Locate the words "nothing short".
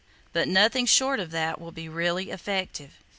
0.47-1.19